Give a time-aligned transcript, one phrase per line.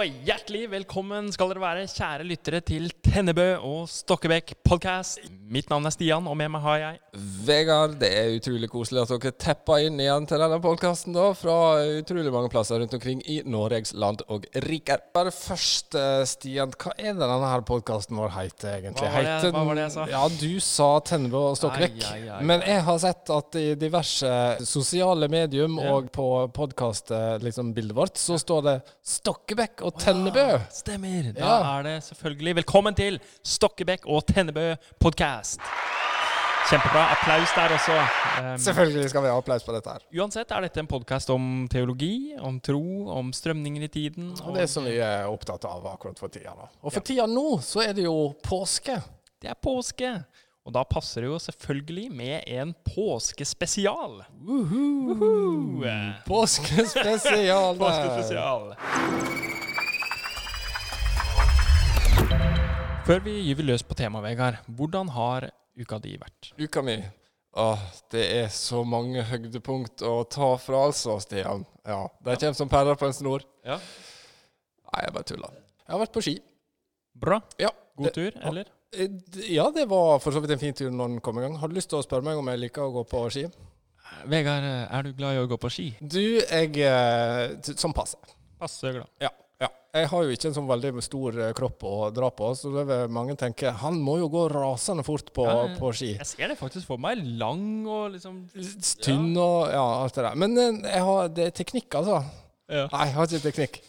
[0.00, 5.20] Yes, og hjertelig velkommen skal dere være, kjære lyttere, til Tennebø og Stokkebekk podcast.
[5.50, 9.12] Mitt navn er Stian, og med meg har jeg Vegard, det er utrolig koselig at
[9.12, 11.54] dere tepper inn igjen til denne podkasten fra
[12.00, 15.04] utrolig mange plasser rundt omkring i Norges land og riker.
[15.14, 19.06] Bare først, eh, Stian, hva er det denne her podkasten vår heter egentlig?
[19.06, 20.06] Hva var det- Heter hva var det jeg sa?
[20.10, 22.42] Ja, du sa Tennebø og Stokkebekk.
[22.42, 24.34] Men jeg har sett at i diverse
[24.66, 30.39] sosiale medium og på podkastbildet liksom, vårt, så står det Stokkebekk og Tennebø.
[30.72, 31.32] Stemmer.
[31.34, 31.78] Da Ja.
[31.78, 35.60] er det selvfølgelig velkommen til Stokkebekk og Tennebø podkast.
[36.70, 37.02] Kjempebra.
[37.16, 37.96] Applaus der også.
[38.40, 39.98] Um, Selvfølgelig skal vi ha applaus på dette her.
[40.22, 44.30] uansett er dette en podkast om teologi, om tro, om strømninger i tiden.
[44.44, 46.68] Og det som vi er opptatt av akkurat for tida nå.
[46.84, 49.00] Og for tida nå så er det jo påske.
[49.40, 50.12] Det er påske.
[50.66, 54.20] Og da passer det jo selvfølgelig med en påskespesial.
[54.46, 55.82] Woohoo!
[56.28, 57.78] Påskespesial.
[57.82, 58.76] Påskespesial.
[63.06, 65.48] Før vi gyver løs på temaet, Vegard, hvordan har
[65.80, 66.50] uka di vært?
[66.60, 66.98] Uka mi.
[67.58, 67.80] Åh,
[68.14, 71.64] det er så mange høydepunkt å ta fra, altså, Stian.
[71.88, 73.42] Ja, De kommer som perler på en snor.
[73.66, 73.80] Ja.
[74.90, 75.56] Nei, jeg bare tuller.
[75.80, 76.36] Jeg har vært på ski.
[77.20, 77.40] Bra.
[77.58, 77.72] Ja.
[77.98, 78.64] God det- tur, eller?
[78.92, 79.08] Eh,
[79.54, 81.56] Ja, det var for så vidt en fin tur når den kom i gang.
[81.56, 83.46] Har du lyst til å spørre meg om jeg liker å gå på ski?
[84.26, 85.96] Vegard, er du glad i å gå på ski?
[86.00, 88.16] Du, jeg Som t- Sånn passe.
[88.60, 89.08] Passe glad.
[89.20, 89.30] Ja.
[89.90, 92.84] Jeg har jo ikke en sånn veldig stor eh, kropp å dra på, så det
[92.86, 95.74] vil mange tenke han må jo gå rasende fort på, Ja, ja.
[95.80, 96.12] på ski.
[96.14, 97.18] Jeg ser det faktisk for meg.
[97.40, 98.44] Lang og liksom
[99.02, 100.38] Tynn og ja, alt det der.
[100.38, 102.20] Men eh, jeg har, det er teknikk, altså.
[102.70, 102.86] ja.
[102.92, 103.80] Nei, jeg har ikke teknikk.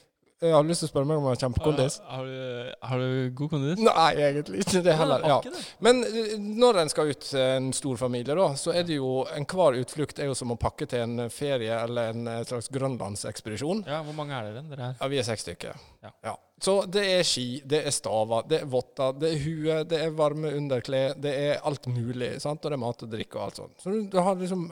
[0.42, 1.96] Jeg har lyst til å spørre meg om jeg har kjempekondis.
[2.10, 3.82] Har, du, har du god kondis?
[3.86, 5.22] Nei, egentlig ikke det heller.
[5.30, 5.36] Ja.
[5.38, 5.66] Har.
[5.86, 9.12] Men eh, når en skal ut eh, en stor familie, da, så er det jo
[9.38, 13.86] enhver utflukt er jo som å pakke til en ferie eller en eh, slags grønlandsekspedisjon.
[13.86, 14.66] Ja, Hvor mange er dere?
[14.72, 14.98] dere er?
[14.98, 15.78] Ja, vi er seks stykker.
[16.26, 16.34] Ja.
[16.62, 20.12] Så det er ski, det er staver, det er votter, det er hue, det er
[20.18, 22.36] varme underklær, det er alt mulig.
[22.42, 22.66] sant?
[22.66, 23.78] Og det er mat og drikke og alt sånt.
[23.82, 24.72] Så du, du har liksom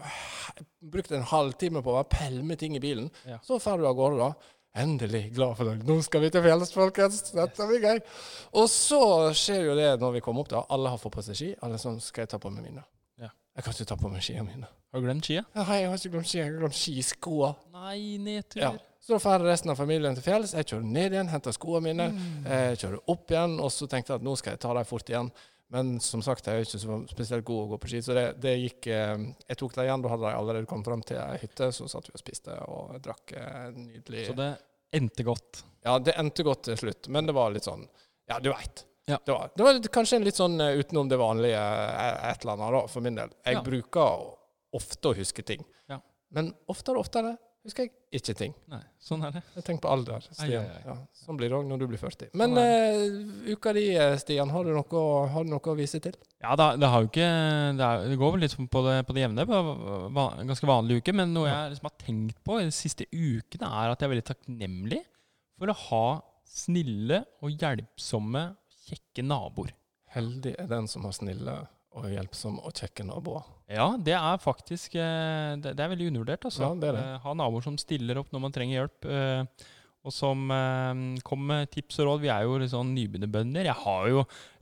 [0.81, 3.13] brukt en halvtime på å pelme ting i bilen.
[3.29, 3.37] Ja.
[3.45, 4.55] Så drar du av gårde, da.
[4.77, 5.83] Endelig glad for det.
[5.87, 7.21] Nå skal vi til fjells, folkens!
[7.33, 8.01] Dette blir gøy.
[8.61, 8.99] Og så
[9.37, 10.61] skjer jo det når vi kommer opp, da.
[10.69, 11.49] Alle har fått på seg ski.
[11.65, 12.83] Alle sånn Skal jeg ta på meg mine?
[13.19, 13.31] Ja.
[13.57, 14.69] Jeg kan ikke ta på meg skiene mine.
[14.89, 15.41] Har du glemt skia?
[15.57, 16.43] Nei, jeg har ikke glemt skia.
[16.43, 17.49] Jeg har glemt skiskoa.
[17.73, 18.61] Nei, nedtur.
[18.61, 18.71] Ja.
[19.09, 20.53] Så drar resten av familien til fjells.
[20.53, 22.07] Jeg kjører ned igjen, henter skoene mine.
[22.45, 25.09] Jeg kjører opp igjen, og så tenkte jeg at nå skal jeg ta dem fort
[25.09, 25.31] igjen.
[25.69, 28.23] Men som sagt, jeg er ikke så spesielt god å gå på ski, så det,
[28.41, 29.17] det gikk eh,
[29.51, 32.09] Jeg tok det igjen, da hadde de allerede kommet fram til ei hytte, så satt
[32.09, 33.35] vi og spiste og drakk
[33.75, 34.49] nydelig Så det
[34.97, 35.63] endte godt.
[35.85, 37.85] Ja, det endte godt til slutt, men det var litt sånn
[38.29, 38.85] Ja, du veit.
[39.09, 39.17] Ja.
[39.25, 42.55] Det, var, det var kanskje en litt sånn eh, utenom det vanlige eh, et eller
[42.57, 43.31] annet, da, for min del.
[43.45, 43.63] Jeg Ja.
[43.65, 44.25] bruker
[44.77, 45.63] ofte å huske ting.
[45.89, 45.97] Ja.
[46.33, 47.31] Men oftere og oftere
[47.67, 48.53] husker jeg ikke ting.
[48.71, 49.41] Nei, sånn er det.
[49.57, 50.63] Jeg tenker på alder, Stian.
[50.63, 50.83] Ai, ai, ai.
[50.87, 52.31] Ja, sånn blir det òg når du blir 40.
[52.39, 55.03] Men Sånn eh, uka di, eh, Stian, har du, noe,
[55.33, 56.15] har du noe å vise til?
[56.41, 57.27] Ja, det, det har jo ikke
[57.79, 59.47] Det, er, det går vel litt på det, på det jevne.
[59.49, 59.61] På
[60.15, 61.15] va, en ganske vanlig uke.
[61.19, 64.13] Men noe jeg liksom har tenkt på i de siste ukene, er at jeg er
[64.15, 65.03] veldig takknemlig
[65.59, 66.05] for å ha
[66.49, 68.45] snille og hjelpsomme,
[68.87, 69.75] kjekke naboer.
[70.15, 71.59] Heldig er den som har snille
[71.99, 73.47] og hjelpsom og kjekke naboer.
[73.69, 76.63] Ja, det er faktisk eh, Det, er veldig undervurdert, altså.
[76.65, 77.03] Ja, det det.
[77.03, 79.05] Eh, Ha naboer som stiller opp når man trenger hjelp.
[79.05, 79.67] eh,
[80.07, 80.45] og som
[81.27, 82.21] kommer med tips og råd.
[82.23, 83.67] Vi er jo litt sånn nybegynnerbønder.
[83.67, 84.21] Jeg har jo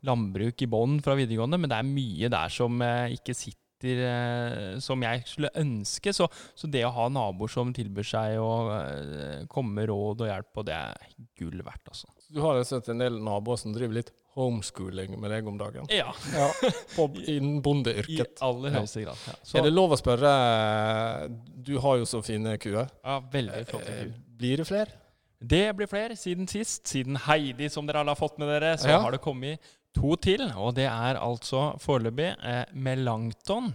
[0.10, 2.82] landbruk i bånn fra videregående, men det er mye der som
[3.14, 6.10] ikke sitter som jeg skulle ønske.
[6.18, 6.26] Så,
[6.58, 8.50] så det å ha naboer som tilbyr seg å
[9.54, 12.10] komme med råd og hjelp, og det er gull verdt, altså.
[12.30, 15.88] Du har sett en del naboer som driver litt homeschooling med deg om dagen.
[15.90, 16.50] Ja, Ja,
[16.96, 18.42] på, Innen i bondeyrket.
[18.44, 18.80] aller Ja.
[18.82, 19.18] høyeste grad.
[19.28, 19.34] Ja.
[19.44, 20.34] Så, Er det lov å spørre
[21.64, 22.90] Du har jo så fine kuer.
[23.04, 24.14] ja, veldig flotte kuer.
[24.38, 24.92] Blir det flere?
[25.40, 26.88] Det blir flere siden sist.
[26.88, 29.00] Siden Heidi, som dere alle har fått med dere, så Ja.
[29.00, 29.60] har det kommet
[29.94, 30.42] to til.
[30.58, 33.74] Og det er altså foreløpig eh, Melanchthon.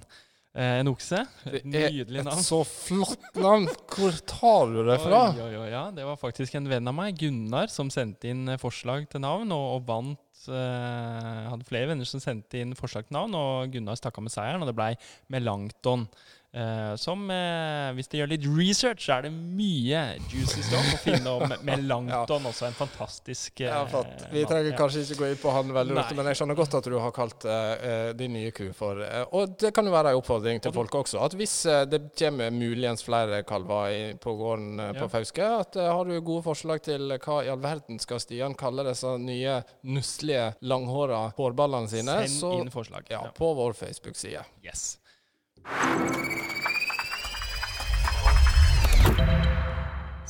[0.53, 1.17] Eh, en okse.
[1.49, 2.37] Et nydelig navn.
[2.37, 3.65] et så flott navn!
[3.89, 5.23] Hvor tar du det fra?
[5.33, 5.87] Oi, oi, oi, ja.
[5.97, 9.55] Det var faktisk en venn av meg, Gunnar, som sendte inn eh, forslag til navn,
[9.57, 13.97] og, og vant eh, hadde flere venner som sendte inn forslag til navn, og Gunnar
[13.97, 14.93] stakk av med seieren, og det blei
[15.33, 16.05] Melanchthon.
[16.53, 20.99] Eh, som, uh, hvis de gjør litt research, så er det mye juicy stuff å
[21.01, 22.45] finne om Melanchthon.
[22.51, 24.27] Også en fantastisk uh, Ja, flott.
[24.35, 24.77] Vi trenger Ja.
[24.77, 27.15] kanskje ikke gå inn på han veldig ofte, men jeg skjønner godt at du har
[27.17, 30.77] kalt uh, din nye ku for eh, Og det kan jo være en oppfordring til
[30.77, 35.11] folk også, at hvis eh, det kommer muligens flere kalver i, på gården på Ja.
[35.17, 38.85] Fauske, at eh, har du gode forslag til hva i all verden skal Stian kalle
[38.93, 43.09] disse nye nusselige, langhåra hårballene sine, Send så inn forslag.
[43.09, 44.45] ja, på vår Facebook-side.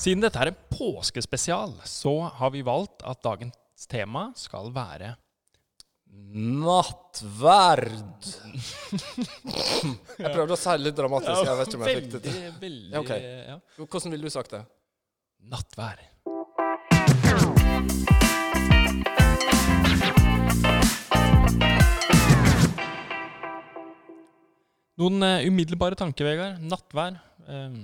[0.02, 5.14] Siden dette er en påskespesial, så har vi valgt at dagens tema skal være
[6.12, 7.88] Nattverd.
[10.18, 11.40] Jeg prøvde å si det litt dramatisk.
[11.46, 12.36] Jeg vet ikke om jeg fikk det til.
[12.36, 13.86] Veldig, veldig Ja, ok.
[13.86, 14.64] Hvordan ville du sagt det?
[15.52, 15.98] Nattvær.
[25.00, 26.60] Noen uh, umiddelbare tanker, Vegard?
[26.68, 27.16] Nattvær.
[27.48, 27.82] Um.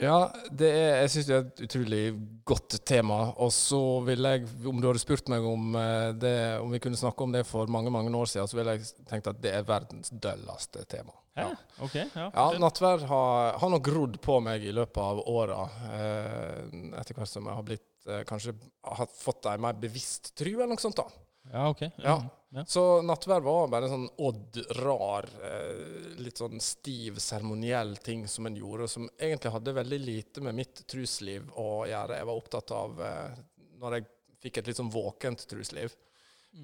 [0.00, 0.16] Ja,
[0.50, 2.02] det er, jeg syns det er et utrolig
[2.48, 3.18] godt tema.
[3.44, 6.98] Og så ville jeg, om du hadde spurt meg om, eh, det, om vi kunne
[6.98, 9.68] snakke om det for mange mange år siden, så ville jeg tenkt at det er
[9.68, 11.14] verdens dølleste tema.
[11.38, 11.50] Ja.
[11.84, 12.26] Ok, ja.
[12.26, 15.62] Ja, Nattvær har, har nok grodd på meg i løpet av åra.
[15.92, 16.58] Eh,
[17.00, 18.56] etter hvert som jeg har blitt eh, kanskje
[18.98, 20.98] har fått ei mer bevisst tru, eller noe sånt.
[20.98, 21.06] da.
[21.52, 21.86] ja, ok.
[22.02, 22.18] Ja.
[22.54, 22.64] Ja.
[22.64, 28.46] Så nattverd var bare en sånn odd, rar, eh, litt sånn stiv, seremoniell ting som
[28.46, 32.18] en gjorde, som egentlig hadde veldig lite med mitt trusliv å gjøre.
[32.18, 33.38] Jeg var opptatt av eh,
[33.80, 34.04] Når jeg
[34.42, 35.94] fikk et litt sånn våkent trusliv.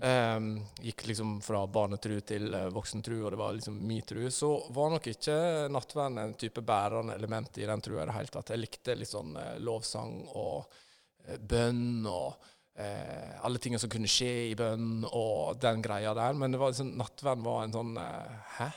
[0.03, 0.37] Eh,
[0.85, 4.27] gikk liksom fra barnetru til voksentru, og det var liksom min tru.
[4.31, 5.39] Så var nok ikke
[5.73, 8.53] nattverden en type bærende element i den trua i det hele tatt.
[8.53, 9.33] Jeg likte litt sånn
[9.65, 10.69] lovsang og
[11.49, 12.37] bønn og
[12.79, 16.37] eh, alle tingene som kunne skje i bønn og den greia der.
[16.39, 18.69] Men det var liksom, nattverden var en sånn eh, Hæ?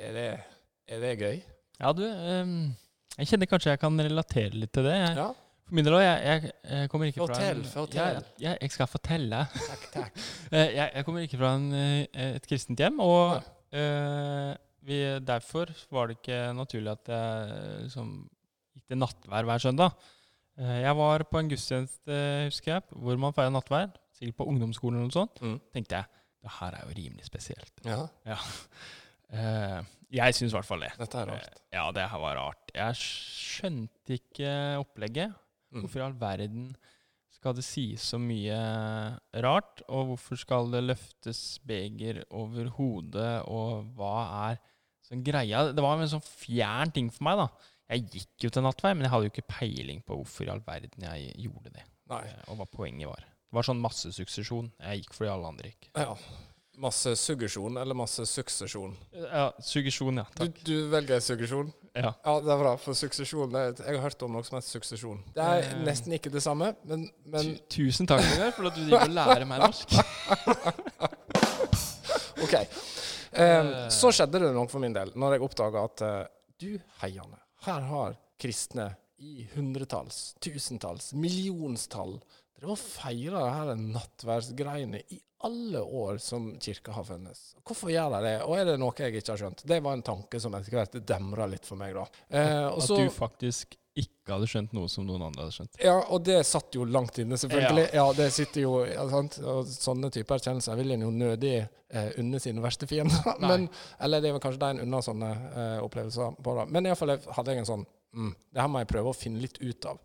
[0.00, 0.28] Er det,
[0.88, 1.38] er det gøy?
[1.80, 2.54] Ja, du um,
[3.18, 4.96] Jeg kjenner kanskje jeg kan relatere litt til det.
[4.96, 5.28] Jeg, Ja.
[5.70, 6.00] For min del òg.
[6.02, 8.16] Jeg, jeg, jeg kommer ikke fra Fortell, en- fortell.
[8.42, 9.42] Ja, jeg, jeg skal fortelle.
[9.54, 10.16] Takk, takk.
[10.50, 13.36] Eh, jeg, jeg kommer ikke fra en, eh, et kristent hjem, og
[13.70, 14.48] eh,
[14.88, 18.08] vi, derfor var det ikke naturlig at jeg liksom,
[18.74, 19.94] gikk til nattvær hver søndag.
[20.60, 23.92] Eh, jeg var på en gudstjeneste, husker jeg, hvor man feirer nattvær.
[24.16, 25.40] Sikkert på ungdomsskolen eller noe sånt.
[25.40, 25.60] Mm.
[25.72, 27.84] tenkte jeg det her er jo rimelig spesielt.
[27.84, 28.40] Ja,
[29.30, 30.88] Eh, jeg syns i hvert fall det.
[30.98, 31.52] dette er rart.
[31.54, 32.72] Uh, ja, det her var rart.
[32.74, 35.36] Jeg skjønte ikke opplegget.
[35.70, 35.84] Mm.
[35.84, 36.64] Hvorfor i all verden
[37.30, 38.56] skal det sies så mye
[39.44, 39.84] rart?
[39.86, 44.16] Og hvorfor skal det løftes beger over hodet, og hva
[44.50, 44.58] er
[45.06, 45.68] sånn greia?
[45.70, 47.70] Det var en sånn fjern ting for meg, da.
[47.90, 50.62] Jeg gikk jo til nattverd, men jeg hadde jo ikke peiling på hvorfor i all
[50.66, 51.82] verden jeg gjorde det.
[52.12, 52.22] Nei.
[52.28, 53.24] eh, Og hva poenget var.
[53.50, 54.70] Det var sånn massesuksesjon.
[54.78, 55.88] Jeg gikk fordi alle andre gikk.
[55.98, 56.14] Ja.
[56.80, 58.94] Masse suggesjon eller masse suksesjon?
[59.12, 60.24] Ja, Suggesjon, ja.
[60.32, 60.60] Du, Takk.
[60.64, 61.72] du velger suksesjon?
[61.98, 62.12] Ja.
[62.24, 62.76] Ja, det er bra.
[62.80, 65.18] For suksesjon Jeg har hørt om noe som heter suksesjon.
[65.34, 65.82] Det er Eh.
[65.84, 69.44] nesten ikke det samme, men, men Tusen takk Vegard, for at du driver og lærer
[69.50, 69.98] meg norsk.
[72.44, 72.54] OK.
[73.32, 76.24] Eh, så skjedde det noe for min del når jeg oppdaga at uh,
[76.60, 76.72] du
[77.02, 82.18] heiane, her har kristne i hundretalls, tusentalls, millionstall
[82.56, 87.54] drevet og feira dette nattverdsgreiene i alle år som kirka har funnes.
[87.64, 89.62] Hvorfor gjør de det, og er det noe jeg ikke har skjønt?
[89.64, 92.04] Det var en tanke som etter hvert demra litt for meg, da.
[92.28, 95.78] Eh, At så- du faktisk ikke hadde skjønt noe som noen andre hadde skjønt.
[95.82, 97.88] ja, og det satt jo langt inne, selvfølgelig.
[97.96, 99.40] Ja, det sitter jo ja, sant?
[99.42, 103.32] Og sånne typer erkjennelser vil en jo nødig eh, unne sine verste fiender.
[103.50, 103.66] Men,
[103.98, 106.56] eller det er vel kanskje de en unner sånne eh, opplevelser på.
[106.60, 106.68] Da.
[106.70, 107.84] Men iallfall hadde jeg en sånn
[108.14, 109.98] mm, Det her må jeg prøve å finne litt ut av.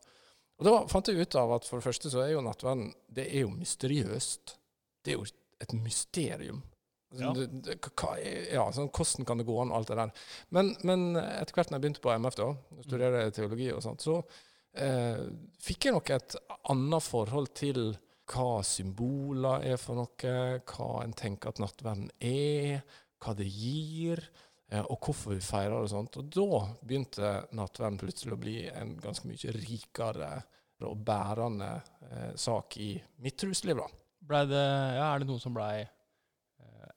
[0.56, 3.28] Og da fant jeg ut av at for det første så er jo nattverden Det
[3.28, 4.56] er jo mysteriøst.
[5.06, 5.28] Det er jo
[5.62, 6.64] et mysterium.
[7.22, 7.46] Altså,
[7.76, 8.16] Ja.
[8.54, 10.12] ja, sånn, hvordan kan det gå an, alt det der.
[10.50, 12.50] Men, men etter hvert når jeg begynte på MF, da,
[12.86, 14.18] studerer studere teologi og sånt, så
[14.76, 15.22] eh,
[15.64, 16.36] fikk jeg nok et
[16.72, 17.84] annet forhold til
[18.32, 20.34] hva symboler er for noe,
[20.66, 22.82] hva en tenker at nattverden er,
[23.22, 24.22] hva det gir,
[24.72, 26.18] eh, og hvorfor vi feirer og sånt.
[26.22, 30.32] Og da begynte nattverden plutselig å bli en ganske mye rikere
[30.86, 31.70] og bærende
[32.10, 32.92] eh, sak i
[33.24, 33.88] mitt trusliv, da.
[34.26, 34.66] Ble det,
[34.98, 35.92] ja, er det noe som blei eh,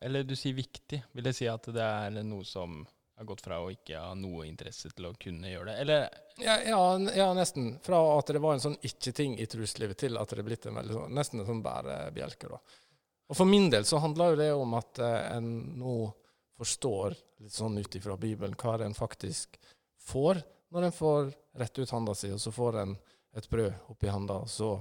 [0.01, 1.03] Eller du sier viktig.
[1.13, 2.81] Vil det si at det er noe som
[3.19, 5.79] har gått fra å ikke ha noe interesse til å kunne gjøre det?
[5.85, 6.05] Eller
[6.39, 6.83] Ja, ja,
[7.17, 7.73] ja, nesten.
[7.83, 10.79] Fra at det var en sånn ikke-ting i truslivet til at det er blitt en
[10.79, 12.53] veldig sånn, nesten en sånn bærebjelke.
[12.53, 12.61] da.
[13.29, 15.97] Og for min del så handler jo det om at eh, en nå
[16.59, 19.59] forstår litt sånn ut ifra Bibelen hva en faktisk
[20.09, 20.41] får
[20.75, 22.97] når en får rett ut handa si, og så får en
[23.39, 24.73] et brød oppi handa, og så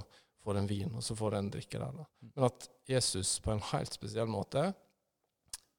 [0.44, 1.96] får en vin, og så får en drikke der.
[2.00, 2.06] da.
[2.36, 4.72] Men at Jesus på en helt spesiell måte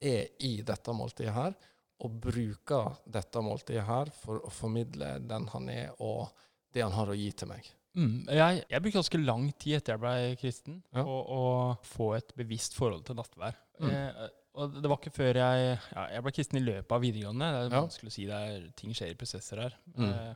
[0.00, 1.54] er i dette måltidet her,
[2.00, 6.28] og bruker dette måltidet her for å formidle den han er, og
[6.72, 7.66] det han har å gi til meg.
[7.98, 11.02] mm, jeg, jeg brukte ganske lang tid etter jeg ble kristen, Ja.
[11.02, 11.42] å, å
[11.82, 13.56] få et bevisst forhold til nattvær.
[13.80, 13.90] Mm.
[13.90, 14.28] Eh,
[14.58, 17.48] og det var ikke før jeg ja, Jeg ble kristen i løpet av videregående.
[17.52, 17.82] Det er Ja.
[17.82, 18.24] vanskelig å si.
[18.26, 19.74] Det er, ting skjer i prosesser her.
[19.96, 20.08] Mm.
[20.08, 20.34] Eh,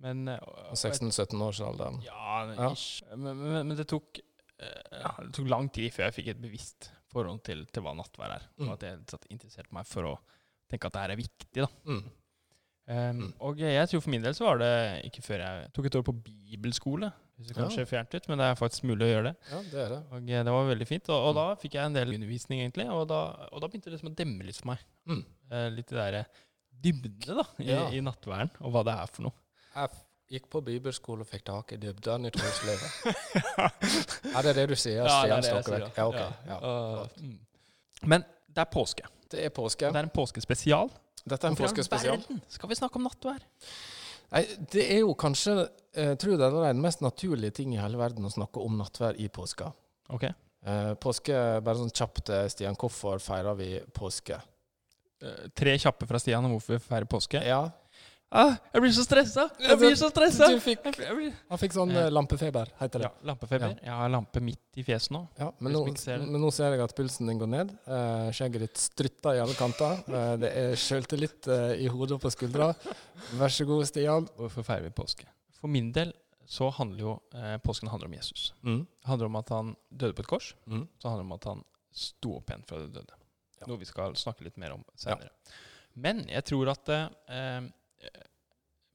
[0.00, 2.02] men eh, og- og- 16-17-årsalderen.
[2.04, 3.02] Ja, ish.
[3.16, 4.18] Men, men, men det, tok,
[4.58, 7.94] eh, ja, det tok lang tid før jeg fikk et bevisst forhold til, til hva
[7.96, 8.46] nattvær er.
[8.58, 8.68] Mm.
[8.68, 10.14] Og at jeg interesserte meg for å
[10.70, 11.62] tenke at det her er viktig.
[11.62, 11.68] da.
[11.86, 12.06] Mm.
[12.86, 13.30] Um, Mm.
[13.42, 14.72] og jeg tror for min del så var det
[15.08, 17.08] ikke før jeg tok et år på bibelskole.
[17.36, 17.88] Hvis det kanskje ja.
[17.90, 19.32] fjernt ut, men det er faktisk mulig å gjøre det.
[19.50, 19.98] Ja, det er det.
[20.08, 21.10] Og eh, det var veldig fint.
[21.12, 22.86] Og, og da fikk jeg en del undervisning, egentlig.
[22.94, 23.18] Og da,
[23.50, 24.84] og da begynte det liksom å demme litt for meg.
[25.10, 25.20] Mm.
[25.50, 26.22] Uh, litt det derre
[26.86, 27.82] dybde da, i, Ja.
[27.92, 29.36] i nattværen, og hva det er for noe.
[29.74, 29.92] Jeg
[30.30, 33.16] gikk på bibelskole og fikk tak i dybden i troslivet.
[34.36, 35.04] Er det det du sier?
[35.06, 36.16] Ja, det Stian sier, Ja, ok.
[36.18, 36.30] ja.
[36.50, 37.04] Ja.
[37.20, 37.36] Mm.
[38.10, 39.06] Men det er påske.
[39.30, 39.90] Det er påske.
[39.92, 40.90] Det er en påskespesial.
[41.26, 42.18] Dette er en påskespesial.
[42.22, 43.40] verden skal vi snakke om nattvær?
[44.34, 44.42] Nei,
[44.72, 45.54] det er jo kanskje,
[45.94, 49.18] jeg tror det er den mest naturlige ting i hele verden å snakke om nattvær
[49.22, 49.70] i påska.
[50.14, 50.26] Ok.
[50.66, 52.74] Eh, påske, bare sånn kjapt, eh, Stian.
[52.78, 54.40] Hvorfor feirer vi påske?
[55.22, 57.42] Eh, Tre kjappe fra Stian om hvorfor vi feirer påske.
[57.46, 57.60] Ja,
[58.34, 59.44] Ah, jeg blir så stressa!
[59.62, 60.48] Jeg blir så stressa!
[60.50, 63.06] du fikk, han fikk sånn eh, lampefeber, heter det.
[63.06, 63.76] Ja, lampefeber.
[63.78, 65.20] Jeg har lampe midt i fjeset nå.
[65.38, 67.70] Ja, men, nå, ser men nå ser jeg at pulsen din går ned.
[67.86, 70.02] Eh, skjegget ditt strutter i alle kanter.
[70.10, 72.72] Eh, det er sjøltillit eh, i hodet og på skuldra.
[73.38, 74.26] Vær så god, Stian.
[74.40, 75.30] Hvorfor feirer vi påske?
[75.60, 76.10] For min del
[76.50, 78.50] så handler jo eh, påsken handler om Jesus.
[78.66, 78.82] Mm.
[78.90, 80.50] Det handler om at han døde på et kors.
[80.66, 80.84] Mm.
[80.98, 81.64] Så handler det om at han
[81.94, 83.22] sto opp igjen fra det døde.
[83.62, 83.70] Ja.
[83.70, 85.30] Noe vi skal snakke litt mer om senere.
[85.96, 87.60] Men jeg tror at eh,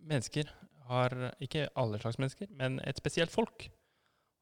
[0.01, 0.49] mennesker
[0.91, 3.69] har Ikke alle slags mennesker, men et spesielt folk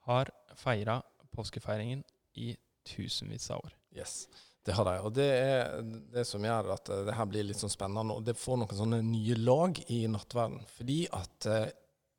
[0.07, 0.95] har feira
[1.35, 2.01] påskefeiringen
[2.41, 2.55] i
[2.87, 3.75] tusenvis av år.
[3.93, 4.23] Yes,
[4.65, 4.95] det har de.
[5.05, 5.83] Og det er
[6.13, 8.17] det som gjør at eh, det her blir litt sånn spennende.
[8.17, 10.63] Og det får noen sånne nye lag i nattverden.
[10.77, 11.69] Fordi at eh,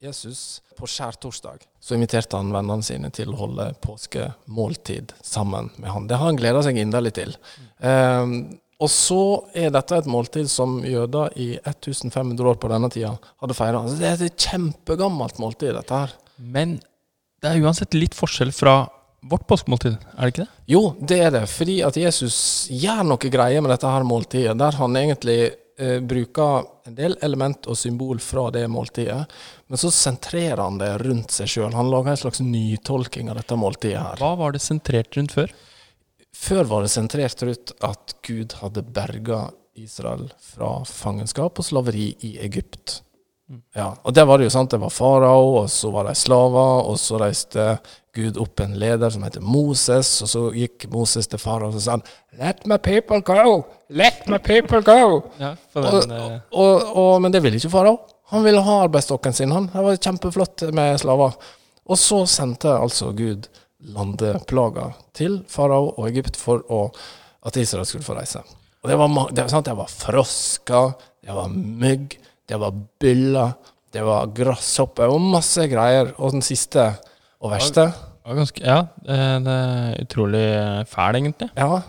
[0.01, 6.09] Jesus på skjærtorsdag så inviterte han vennene sine til å holde påskemåltid sammen med han.
[6.09, 7.37] Det har han gleda seg inderlig til.
[7.79, 8.25] Eh,
[8.81, 9.23] og så
[9.53, 13.83] er dette et måltid som jøder i 1500 år på denne tida hadde feira.
[13.83, 16.15] Altså, det er et kjempegammelt måltid, dette her.
[16.41, 16.79] Men
[17.41, 18.83] det er uansett litt forskjell fra
[19.29, 20.63] vårt påskemåltid, er det ikke det?
[20.73, 21.43] Jo, det er det.
[21.53, 22.37] Fordi at Jesus
[22.73, 27.69] gjør noe greier med dette her måltidet, der han egentlig eh, bruker en del element
[27.69, 29.27] og symbol fra det måltidet,
[29.69, 31.75] men så sentrerer han det rundt seg sjøl.
[31.77, 34.23] Han lager en slags nytolking av dette måltidet her.
[34.23, 35.53] Hva var det sentrert rundt før?
[36.37, 42.37] Før var det sentrert rundt at Gud hadde berga Israel fra fangenskap og slaveri i
[42.45, 43.01] Egypt.
[43.51, 43.63] Mm.
[43.75, 46.85] Ja, og der var det jo sant, det var farao, og så var de slaver,
[46.87, 47.65] og så reiste
[48.15, 51.97] Gud opp en leder som heter Moses, og så gikk Moses til farao og sa
[51.97, 52.05] han,
[52.39, 53.63] Let my people go!
[53.91, 55.23] Let my people go!
[55.41, 57.99] Ja, Og, den, eh, og, og, men det ville ikke farao.
[58.31, 59.67] Han ville ha arbeidsstokken sin, han.
[59.73, 61.35] Det var kjempeflott med slaver.
[61.91, 63.49] Og så sendte altså Gud
[63.95, 66.87] landeplager til farao og Egypt for å,
[67.47, 68.43] at Israel skulle få reise.
[68.81, 70.93] Og det var, det var, sant, det var frosker,
[71.25, 72.17] det var mygg,
[72.49, 73.57] det var byller,
[73.93, 76.15] det var gresshopper og masse greier.
[76.19, 76.87] Og den siste
[77.41, 77.91] og verste
[78.31, 81.49] var ganske, ja, eh, det er utrolig eh, fæl, egentlig.
[81.57, 81.81] Ja,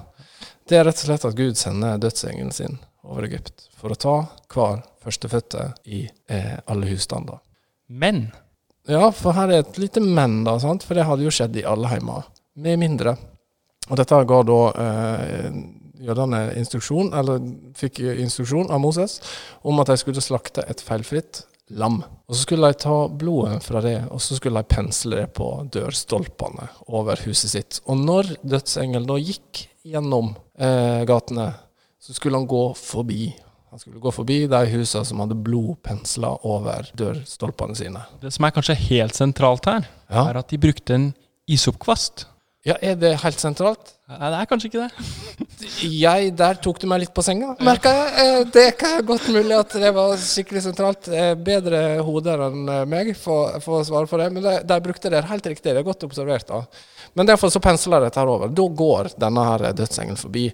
[0.69, 4.15] det er rett og slett at Gud sender dødsengelen sin over Egypt for å ta
[4.51, 7.41] hver førstefødte i eh, alle husstander.
[7.88, 8.29] Men
[8.89, 10.85] Ja, for her er et lite men, da, sant?
[10.88, 12.25] for det hadde jo skjedd i alle heimer,
[12.57, 13.15] med mindre.
[13.89, 15.61] Og dette ga da eh,
[16.01, 17.41] jødene instruksjon, eller
[17.77, 19.19] fikk instruksjon av Moses
[19.67, 21.43] om at de skulle slakte et feilfritt
[21.77, 22.01] lam.
[22.27, 25.50] Og så skulle de ta blodet fra det, og så skulle de pensle det på
[25.73, 27.81] dørstolpene over huset sitt.
[27.85, 31.51] Og når dødsengelen da gikk gjennom eh, gatene,
[32.01, 33.29] så skulle han gå forbi.
[33.72, 38.01] Han skulle gå forbi de husene som hadde blodpensler over dørstolpene sine.
[38.22, 40.25] det som er kanskje helt sentralt her, Ja.
[40.30, 41.13] er at de brukte en
[41.48, 42.25] isoppkvast.
[42.68, 43.94] Ja, er det helt sentralt?
[44.12, 44.92] Nei, det er kanskje ikke det.
[46.04, 48.12] Jeg, Der tok du meg litt på senga, merka jeg.
[48.22, 51.08] Eh, Det kan godt mulig at det var skikkelig sentralt.
[51.10, 54.80] Eh, Bedre hoder enn eh, meg for, for å svare på det, men de, de
[54.84, 55.72] brukte det helt riktig.
[55.72, 56.46] Det er godt observert.
[56.51, 56.62] da.
[57.16, 58.51] Men derfor så pensler jeg dette her over.
[58.54, 60.46] Da går denne her dødsengelen forbi.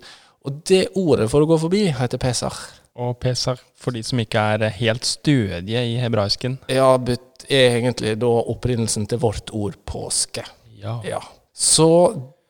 [0.47, 2.61] Og det ordet for å gå forbi heter pesach.
[2.97, 6.57] Og Pesach, for de som ikke er helt stødige i hebraisken.
[6.71, 10.43] Ja, det er egentlig da opprinnelsen til vårt ord påske.
[10.81, 10.97] Ja.
[11.05, 11.21] Ja.
[11.53, 11.89] Så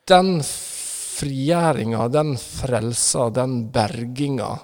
[0.08, 0.38] den
[1.18, 4.54] frigjøringa, den frelsa, den berginga,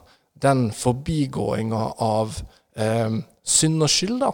[0.40, 2.38] den forbigåinga av
[2.76, 4.32] eh, synd og skyld, da,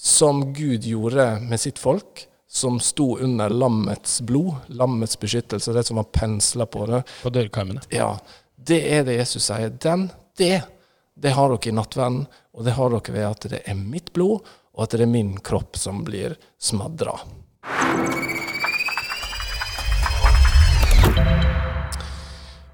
[0.00, 6.00] som Gud gjorde med sitt folk, som sto under lammets blod, lammets beskyttelse, det som
[6.00, 7.84] var pensla på det, På dørkarmene.
[7.94, 8.14] ja,
[8.60, 9.70] det er det Jesus sier.
[9.80, 10.08] Den,
[10.38, 10.62] det,
[11.14, 14.46] det har dere i nattverden, og det har dere ved at det er mitt blod,
[14.76, 17.18] og at det er min kropp som blir smadra.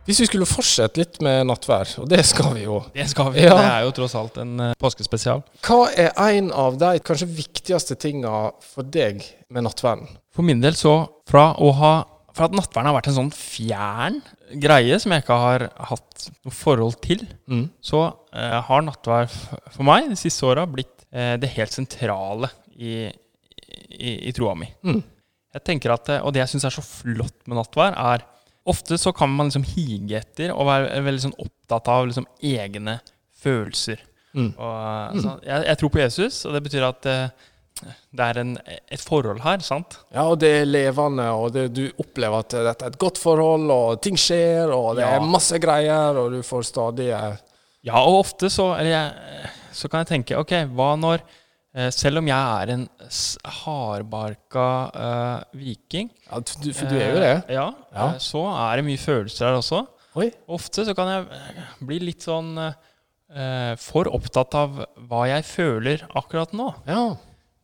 [0.07, 3.43] Hvis vi skulle fortsette litt med nattvær, og det skal vi jo Det skal vi.
[3.43, 3.57] Ja.
[3.59, 5.43] Det er jo tross alt en eh, påskespesial.
[5.67, 10.07] Hva er en av de kanskje viktigste tinga for deg med nattverden?
[10.31, 11.95] For min del så, fra ha
[12.37, 14.21] for at nattverden har vært en sånn fjern
[14.55, 17.69] greie som jeg ikke har hatt noe forhold til, Mm.
[17.83, 19.27] så eh, har nattvær
[19.75, 23.07] for meg de siste åra blitt eh, det helt sentrale i,
[23.91, 24.69] i, i troa mi.
[24.87, 25.03] Mm.
[25.57, 28.25] Jeg tenker at, eh, Og det jeg syns er så flott med nattvær, er
[28.67, 32.99] ofte så kan man liksom hige etter og være veldig sånn opptatt av liksom egne
[33.43, 34.01] følelser.
[34.37, 34.51] Mm.
[34.59, 34.73] Og,
[35.15, 37.29] altså, jeg, jeg tror på Jesus, og det betyr at eh,
[37.85, 38.53] det er en,
[38.89, 39.99] et forhold her, sant?
[40.15, 43.67] Ja, og det er levende, og det, du opplever at dette er et godt forhold,
[43.71, 45.17] og ting skjer, og det Ja.
[45.19, 47.37] er masse greier, og du får stadig eh,
[47.87, 51.21] Ja, og ofte så, eller jeg, så kan jeg tenke Ok, hva når
[51.77, 52.87] eh, Selv om jeg er en
[53.61, 54.65] hardbarka
[54.97, 57.35] uh, viking ja, du, For du er jo det.
[57.45, 58.09] Uh, ja, Ja.
[58.15, 59.85] Uh, så er det mye følelser her også.
[60.17, 60.31] Oi.
[60.49, 62.55] Ofte så kan jeg bli litt sånn
[63.83, 64.77] for opptatt av
[65.11, 66.71] hva jeg føler akkurat nå.
[66.89, 67.03] Ja.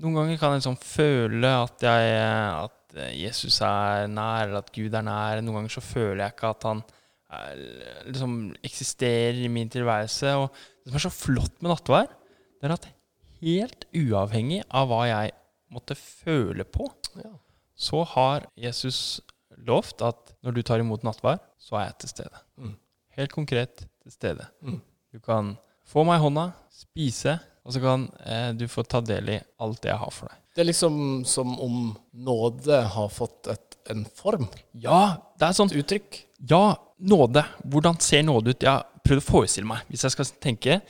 [0.00, 2.16] Noen ganger kan jeg liksom føle at, jeg,
[2.64, 5.42] at Jesus er nær, eller at Gud er nær.
[5.44, 6.80] Noen ganger så føler jeg ikke at han
[7.32, 7.60] er,
[8.08, 8.34] liksom
[8.64, 10.32] eksisterer i min tilværelse.
[10.40, 10.48] Og
[10.82, 12.08] det som er så flott med nattvær,
[12.60, 12.88] det er at
[13.42, 15.32] helt uavhengig av hva jeg
[15.72, 16.88] måtte føle på,
[17.22, 17.30] Ja.
[17.76, 19.20] så har Jesus
[19.66, 22.42] lovt at når du tar imot nattvær, så er jeg til stede.
[22.58, 22.74] Mm.
[23.16, 24.46] Helt konkret til stede.
[24.62, 24.80] Mm.
[25.12, 25.54] Du kan
[25.86, 29.82] få meg i hånda, spise, og så kan eh, du få ta del i alt
[29.84, 30.38] det jeg har for deg.
[30.52, 31.76] Det er liksom som om
[32.12, 36.18] nåde har fått et, en form, Ja, det er et sånt uttrykk.
[36.50, 37.44] Ja, nåde.
[37.64, 38.62] Hvordan ser nåde ut?
[38.62, 40.82] Jeg har prøvd å forestille meg, hvis jeg skal tenke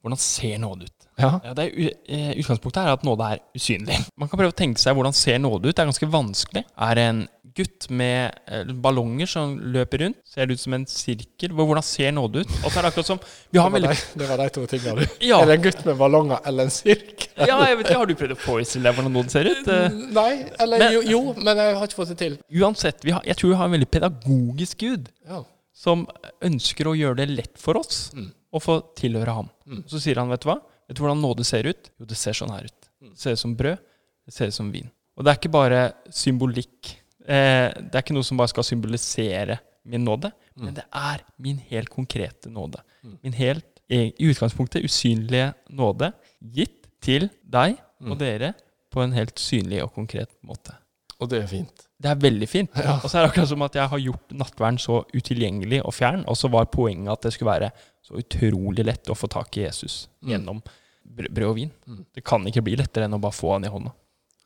[0.00, 1.00] Hvordan ser nåde ut?
[1.20, 1.34] Ja.
[1.44, 3.98] Ja, det er, eh, utgangspunktet er at nåde er usynlig.
[4.16, 5.74] Man kan prøve å tenke seg hvordan ser nåde ut.
[5.76, 6.62] Det er ganske vanskelig.
[6.80, 7.20] Er det en
[7.56, 10.18] gutt med eh, ballonger som løper rundt?
[10.24, 11.50] Ser det ut som en sirkel?
[11.56, 12.50] Hvordan ser nåde ut?
[12.64, 14.48] Og så er det akkurat som Vi har Det var, veldig de, det var de
[14.54, 15.16] to tingene, du.
[15.26, 17.28] Ja, Er det en gutt med ballonger eller en sirkel?
[17.48, 19.68] ja jeg vet ikke, Har du prøvd å forestille deg hvordan noen ser ut?
[19.68, 22.38] Eh, Nei, eller Men- jo, jo, men jeg har ikke fått det til.
[22.60, 25.08] Uansett, vi har, jeg tror vi har en veldig pedagogisk gud.
[25.28, 25.42] Ja.
[25.80, 26.02] som
[26.44, 28.26] ønsker å gjøre det lett for oss Mm.
[28.52, 29.46] å få tilhøre ham.
[29.66, 29.84] Mm.
[29.88, 30.58] Så sier han, vet du hva?
[30.88, 31.88] Vet du hvordan nåde ser ut?
[31.98, 32.88] Jo, det ser sånn her ut.
[33.00, 33.10] Mm.
[33.14, 33.78] Det ser ut som brød.
[34.26, 34.90] Det ser ut som vin.
[35.16, 35.80] Og det er ikke bare
[36.12, 36.99] symbolikk.
[37.28, 40.64] Eh, det er ikke noe som bare skal symbolisere min nåde, Mm.
[40.64, 42.80] men det er min helt konkrete nåde.
[43.04, 43.18] Mm.
[43.22, 46.12] Min helt, i utgangspunktet, usynlige nåde
[46.52, 48.12] gitt til deg Mm.
[48.12, 48.54] og dere
[48.90, 50.74] på en helt synlig og konkret måte.
[51.20, 51.86] Og det er fint.
[52.00, 52.70] Det er veldig fint.
[52.76, 52.94] Ja.
[53.02, 56.24] Og så er det akkurat som at jeg har gjort nattverden så utilgjengelig og fjern,
[56.26, 57.70] og så var poenget at det skulle være
[58.02, 60.28] så utrolig lett å få tak i Jesus Mm.
[60.30, 60.62] gjennom
[61.04, 61.70] brød og vin.
[61.86, 62.04] Mm.
[62.14, 63.92] Det kan ikke bli lettere enn å bare få han i hånda.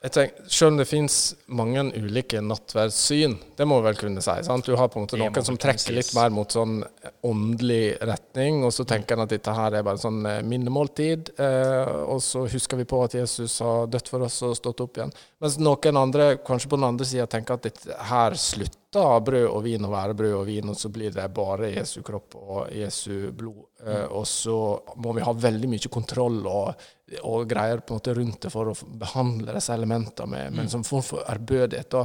[0.04, 1.14] Jeg tenker, Selv om det finnes
[1.48, 4.34] mange ulike nattverdssyn, det må vi vel kunne si.
[4.44, 4.66] sant?
[4.66, 6.82] Du har på en måte noen som trekker litt mer mot sånn
[7.24, 11.94] åndelig retning, og så tenker en at dette her er bare sånn eh, minnemåltid, eh,
[12.04, 15.14] og så husker vi på at Jesus har dødd for oss og stått opp igjen.
[15.40, 19.62] Mens noen andre, kanskje på den andre sida, tenker at dette her slutter brød og
[19.64, 23.30] vin å være brød og vin, og så blir det bare Jesu kropp og Jesu
[23.36, 23.64] blod.
[23.86, 24.58] Eh, og så
[25.02, 26.86] må vi ha veldig mye kontroll og,
[27.22, 30.72] og greier på en måte rundt det for å behandle disse elementene med, med en
[30.76, 31.98] sånn form for ærbødighet.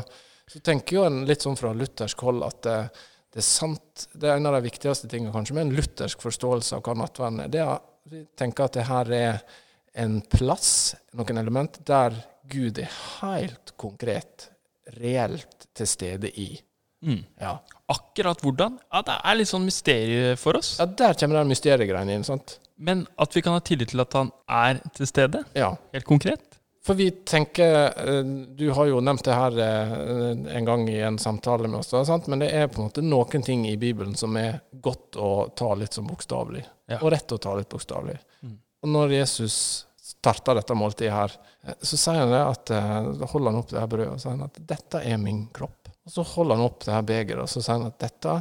[0.50, 2.80] Så tenker jeg litt sånn fra luthersk hold at det,
[3.30, 6.80] det er sant Det er en av de viktigste tingene kanskje med en luthersk forståelse
[6.80, 7.52] av hva nattverden er.
[7.54, 7.78] Det er
[8.10, 9.42] vi tenker at det her er
[10.02, 12.16] en plass, noen element, der
[12.50, 14.50] Gud er helt konkret,
[14.98, 16.50] reelt til stede i.
[17.06, 17.24] Mm.
[17.40, 17.58] Ja.
[17.90, 18.78] Akkurat hvordan?
[18.92, 20.78] Ja, Det er litt sånn mysterium for oss.
[20.80, 22.60] ja der kommer den mysteriegreien inn, sant?
[22.78, 25.76] Men at vi kan ha tillit til at han er til stede, Ja.
[25.94, 26.42] helt konkret.
[26.82, 28.24] For vi tenker eh,
[28.56, 32.28] Du har jo nevnt det her eh, en gang i en samtale med oss, sant?
[32.28, 35.74] men det er på en måte noen ting i Bibelen som er godt å ta
[35.76, 36.98] litt som bokstavelig, Ja.
[37.02, 38.18] og rett å ta litt bokstavelig.
[38.44, 38.58] Mm.
[38.84, 41.32] Og når Jesus starter dette måltidet her,
[41.68, 44.44] eh, så sier han det at holder han opp det her brødet og sier han
[44.44, 45.89] at 'dette er min kropp'.
[46.06, 48.38] Og så holder han opp det her begeret og så sier han at 'dette,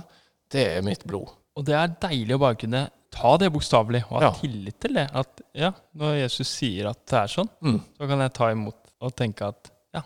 [0.50, 1.32] det er mitt blod'.
[1.58, 4.30] Og det er deilig å bare kunne ta det bokstavelig og ha Ja.
[4.32, 5.08] tillit til det.
[5.14, 7.80] At ja, når Jesus sier at det er sånn, Mm.
[7.98, 10.02] så kan jeg ta imot og tenke at ja,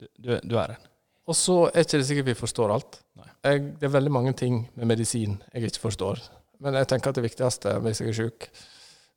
[0.00, 0.78] du, du, du er her.
[1.26, 3.00] Og så er ikke det sikkert vi forstår alt.
[3.44, 6.20] Jeg, det er veldig mange ting med medisin jeg ikke forstår.
[6.60, 8.48] Men jeg tenker at det viktigste hvis jeg er syk,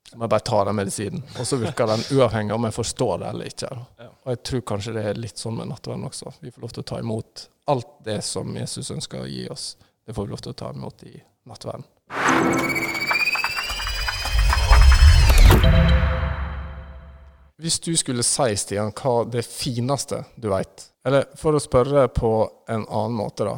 [0.08, 1.24] så må jeg bare ta den medisinen.
[1.36, 3.72] Og så virker den uavhengig om jeg forstår det eller ikke.
[4.08, 6.32] Og jeg tror kanskje det er litt sånn med nattverden også.
[6.40, 9.74] Vi får lov til å ta imot alt det som Jesus ønsker å gi oss.
[10.08, 11.18] Det får vi lov til å ta imot i
[11.52, 11.84] nattverden.
[17.58, 22.32] Hvis du skulle si, Stian, hva det fineste du veit, eller for å spørre på
[22.70, 23.58] en annen måte, da.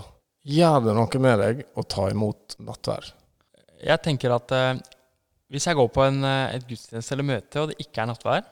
[0.50, 3.12] Gjør det noe med deg å ta imot nattverd?
[3.84, 4.80] Jeg tenker at eh,
[5.50, 8.48] hvis jeg går på en, eh, et gudstjeneste eller møte, og det ikke er nattvær,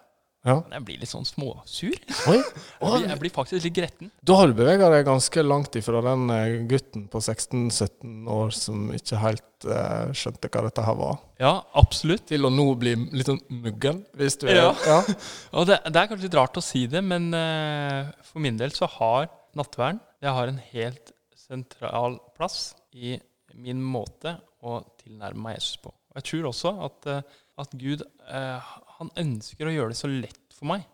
[0.48, 0.62] Ja.
[0.62, 1.96] Men jeg blir litt sånn småsur.
[2.32, 2.38] Oi.
[2.80, 4.12] Jeg blir, jeg blir faktisk litt gretten.
[4.24, 8.86] Da har du bevega deg ganske langt ifra den eh, gutten på 16-17 år som
[8.96, 12.28] ikke helt uh, skjønte hva dette her var, Ja, absolutt.
[12.30, 14.72] til å nå bli litt sånn muggen, hvis du er Ja.
[14.88, 15.02] ja.
[15.58, 18.72] Og det, det er kanskje litt rart å si det, men uh, for min del
[18.78, 23.18] så har nattverden det har en helt sentral plass i
[23.58, 25.92] min måte å tilnærme meg Jesus på.
[26.18, 30.56] Jeg tror også at, eh, at Gud eh, han ønsker å gjøre det så lett
[30.58, 30.86] for meg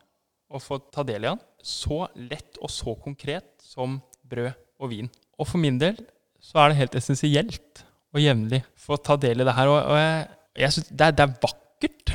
[0.53, 1.41] å få ta del i han.
[1.63, 4.51] Så lett og så konkret som brød
[4.83, 5.09] og vin.
[5.39, 5.97] Og for min del
[6.43, 9.71] så er det helt essensielt og jevnlig få ta del i det her.
[9.71, 10.25] Og, jeg,
[10.65, 12.13] jeg synes det, er, det er vakkert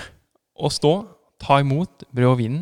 [0.59, 0.93] å stå,
[1.41, 2.61] ta imot brød og vin.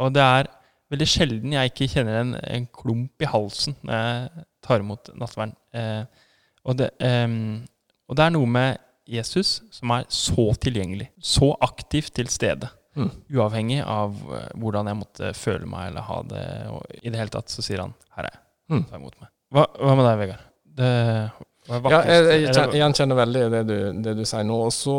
[0.00, 0.48] Og det er
[0.92, 5.54] veldig sjelden jeg ikke kjenner en, en klump i halsen når jeg tar imot nattverden.
[5.76, 6.24] Eh,
[6.68, 7.62] og, ehm,
[8.08, 8.80] og det er noe med
[9.12, 12.70] Jesus som er så tilgjengelig, så aktivt til stede.
[12.96, 13.08] Mm.
[13.32, 16.42] Uavhengig av eh, hvordan jeg måtte føle meg eller ha det.
[16.72, 18.40] Og I det hele tatt så sier han 'her er jeg,
[18.72, 18.84] Mm.
[18.88, 19.30] ta imot meg'.
[19.52, 20.44] Hva, hva med deg, Vegard?
[20.76, 24.58] Det var Ja, jeg, jeg gjenkjenner veldig det du, det du sier nå.
[24.66, 24.96] Og så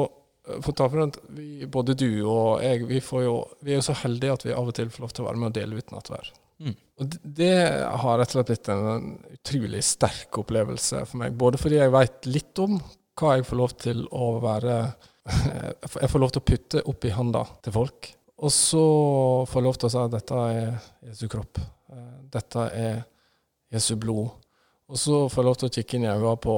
[0.47, 3.73] eh, for å ta for at vi, både du og jeg, vi, får jo, vi
[3.73, 5.52] er jo så heldige at vi av og til får lov til å være med
[5.52, 6.32] og dele ut nattvær.
[6.63, 6.76] Mm.
[7.02, 7.54] Og det,
[8.02, 11.34] har rett og slett blitt en utrolig sterk opplevelse for meg.
[11.38, 12.78] Både fordi jeg veit litt om
[13.19, 14.78] hva jeg får lov til å være
[15.23, 18.10] Jeg får lov til å putte opp i handa til folk.
[18.43, 18.84] Og så
[19.47, 20.73] får jeg lov til å si at dette er
[21.08, 21.62] Jesu kropp.
[21.93, 22.97] Eh, Dette er
[23.71, 24.34] Jesu blod.
[24.91, 26.58] Og så får jeg lov til å kikke inn i øynene på,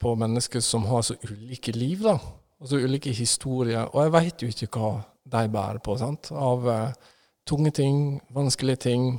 [0.00, 2.16] på mennesker som har så ulike liv, da.
[2.58, 3.84] Og så ulike historier.
[3.92, 4.92] Og jeg veit jo ikke hva
[5.28, 6.32] de bærer på, sant.
[6.32, 7.12] Av eh,
[7.44, 9.10] tunge ting, vanskelige ting.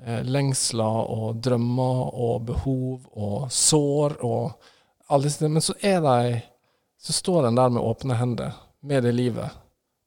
[0.00, 4.70] Eh, lengsler og drømmer og behov og sår og
[5.10, 5.48] alle disse.
[5.48, 6.40] Men så er de
[7.00, 8.52] Så står en der med åpne hender,
[8.84, 9.48] med det livet.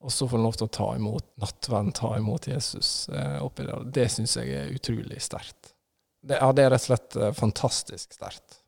[0.03, 3.65] Og så får en lov til å ta imot nattverden, ta imot Jesus eh, oppi
[3.65, 3.87] der.
[3.95, 5.71] Det syns jeg er utrolig sterkt.
[6.21, 8.59] Det, ja, det er rett og slett eh, fantastisk sterkt.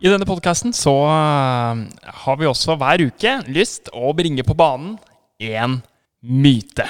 [0.00, 1.84] I denne podkasten så eh,
[2.24, 4.96] har vi også hver uke lyst å bringe på banen
[5.36, 5.82] én
[6.24, 6.88] myte.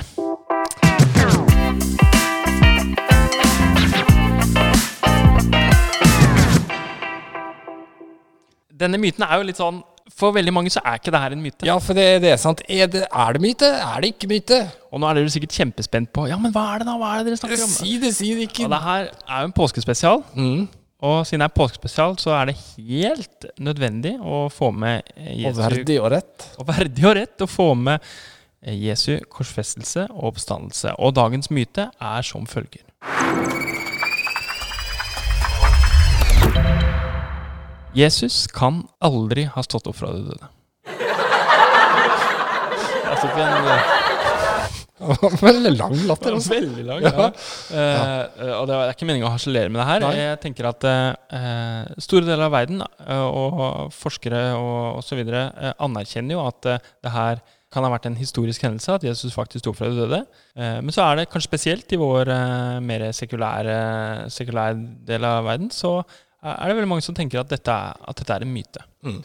[8.80, 9.82] Denne myten er jo litt sånn
[10.16, 11.66] For veldig mange så er ikke det her en myte.
[11.68, 12.62] Ja, for det er sant.
[12.66, 13.68] Er det, er det myte?
[13.78, 14.58] Er det ikke myte?
[14.90, 16.96] Og nå er dere sikkert kjempespent på Ja, men hva er det da?
[16.98, 17.70] Hva er det dere snakker om?
[17.76, 18.66] Si det, si det ikke.
[18.66, 20.24] Og det her er jo en påskespesial.
[20.34, 20.66] Mm.
[21.06, 25.62] Og siden det er påskespesial, så er det helt nødvendig å få med Jesu Og
[25.62, 26.50] verdig og rett.
[26.58, 28.10] og verdig og rett å få med
[28.60, 30.98] Jesu korsfestelse og oppstandelse.
[30.98, 32.82] Og dagens myte er som følger.
[37.96, 40.46] Jesus kan aldri ha stått opp fra de døde.
[43.10, 43.96] Jeg tok en eh,
[45.40, 46.36] Veldig lang latter.
[46.36, 46.52] Altså.
[46.54, 47.02] Veldig lang.
[47.02, 47.30] Ja.
[47.72, 50.04] Eh, og det er ikke meningen å harselere med det her.
[50.04, 50.18] Nei.
[50.20, 55.24] Jeg tenker at uh, store deler av verden uh, og forskere og osv.
[55.24, 59.34] Uh, anerkjenner jo at eh, det her kan ha vært en historisk hendelse, at Jesus
[59.34, 60.24] faktisk sto fra de døde.
[60.58, 63.76] Eh, men så er det kanskje spesielt i vår eh, mer sekulære,
[64.34, 66.00] sekulære del av verden, så
[66.40, 68.82] er det veldig mange som tenker at dette er, at dette er en myte.
[69.04, 69.18] Mm.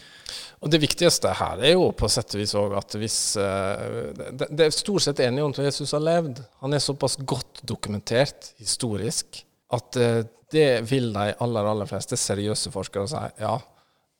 [0.65, 4.49] Og det viktigste her er jo på sett og vis òg at hvis eh, det,
[4.51, 6.41] det er stort sett enige om at Jesus har levd.
[6.63, 9.43] Han er såpass godt dokumentert historisk
[9.75, 13.23] at eh, det vil de aller, aller fleste seriøse forskere si.
[13.41, 13.57] Ja,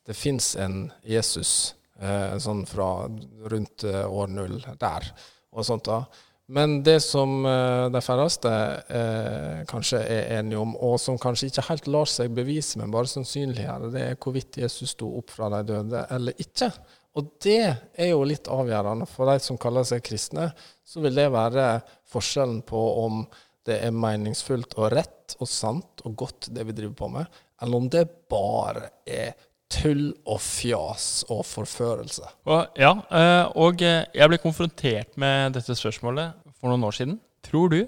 [0.07, 3.09] det fins en Jesus eh, sånn fra
[3.51, 5.11] rundt år null der
[5.55, 6.03] og sånt da.
[6.47, 8.49] Men det som eh, de færreste
[8.93, 13.09] eh, kanskje er enige om, og som kanskje ikke helt lar seg bevise, men bare
[13.09, 16.69] sannsynliggjøre, det er hvorvidt Jesus sto opp fra de døde eller ikke.
[17.17, 19.07] Og det er jo litt avgjørende.
[19.09, 20.51] For de som kaller seg kristne,
[20.85, 21.79] så vil det være
[22.11, 23.23] forskjellen på om
[23.65, 27.81] det er meningsfullt og rett og sant og godt, det vi driver på med, eller
[27.81, 29.33] om det bare er
[29.71, 32.27] tull og fjas og forførelse.
[32.45, 37.17] Og, ja, eh, og eh, jeg ble konfrontert med dette spørsmålet for noen år siden.
[37.45, 37.79] Tror du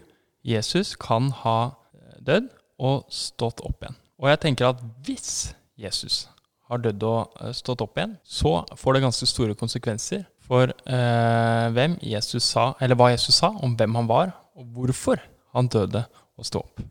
[0.47, 1.59] Jesus kan ha
[1.93, 3.99] eh, dødd og stått opp igjen?
[4.17, 6.25] Og jeg tenker at hvis Jesus
[6.67, 11.97] har dødd og stått opp igjen, så får det ganske store konsekvenser for eh, hvem
[12.03, 15.21] Jesus sa, eller hva Jesus sa om hvem han var, og hvorfor
[15.55, 16.05] han døde
[16.37, 16.81] og sto opp.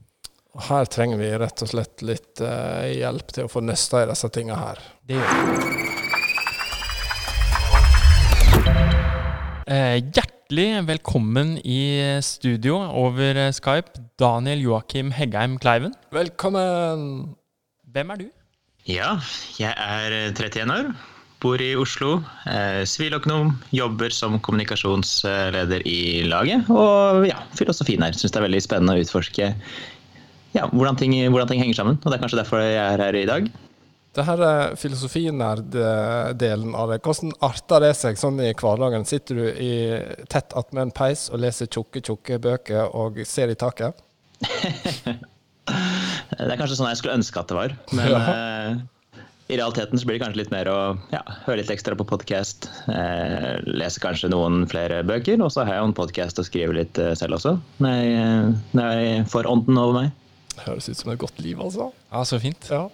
[0.57, 4.07] Og her trenger vi rett og slett litt eh, hjelp til å få nøsta i
[4.09, 4.79] disse tinga her.
[5.05, 5.57] Det gjør vi.
[9.66, 11.83] Eh, hjertelig velkommen i
[12.25, 15.92] studio over Skype, Daniel Joakim Heggheim Kleiven.
[16.14, 17.35] Velkommen!
[17.92, 18.31] Hvem er du?
[18.88, 19.11] Ja,
[19.61, 20.88] jeg er 31 år.
[21.45, 22.23] bor i Oslo.
[22.49, 26.64] Eh, siviløkonom, jobber som kommunikasjonsleder i laget.
[26.73, 28.16] Og ja, filosofien her.
[28.16, 29.51] Syns det er veldig spennende å utforske
[30.57, 32.01] ja, hvordan, ting, hvordan ting henger sammen.
[32.03, 33.49] Og det er kanskje derfor jeg er her i dag.
[34.16, 37.03] Det her er filosofinerd-delen av det.
[37.05, 39.05] Hvordan arter det seg sånn i hverdagen?
[39.09, 39.73] Sitter du i
[40.33, 44.01] tett attmed en peis og leser tjukke, tjukke bøker og ser i taket?
[46.37, 47.77] det er kanskje sånn jeg skulle ønske at det var.
[47.92, 48.23] Men ja.
[48.25, 48.73] uh,
[49.53, 50.79] i realiteten så blir det kanskje litt mer å
[51.12, 52.71] ja, høre litt ekstra på podkast.
[52.88, 55.37] Uh, lese kanskje noen flere bøker.
[55.45, 58.14] Og så har jeg jo en podkast å skrive litt uh, selv også, når jeg,
[58.23, 60.14] eh, når jeg får ånden over meg.
[60.64, 61.90] Høres ut som et godt liv, altså.
[62.11, 62.69] Ja, så fint.
[62.71, 62.87] Ja.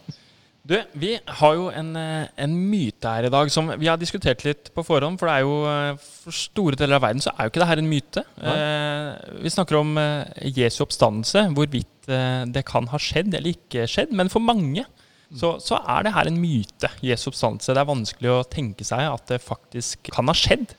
[0.63, 4.45] Du, vi har jo en, eh, en, myte her i dag som vi har diskutert
[4.47, 5.19] litt på forhånd.
[5.19, 7.83] For det er jo for store deler av verden så er jo ikke det her
[7.83, 8.23] en myte.
[8.39, 9.09] Eh,
[9.43, 14.15] vi snakker om eh, Jesu oppstandelse, hvorvidt eh, det kan ha skjedd eller ikke skjedd.
[14.15, 14.87] Men for mange
[15.33, 17.75] så, så, er det her en myte, Jesu oppstandelse.
[17.75, 20.77] Det er vanskelig å tenke seg at det faktisk kan ha skjedd.